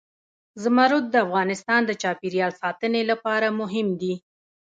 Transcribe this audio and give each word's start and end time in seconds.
زمرد 0.63 1.03
د 1.09 1.15
افغانستان 1.25 1.81
د 1.85 1.91
چاپیریال 2.01 2.51
ساتنې 2.61 3.01
لپاره 3.11 3.47
مهم 3.61 3.87
دي. 4.01 4.13